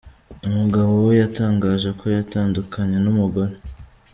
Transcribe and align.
Umugabo 0.47 0.93
we 1.05 1.13
yatangaje 1.21 1.89
ko 1.99 2.05
yatandukaye 2.17 2.95
n’umugore. 3.03 3.53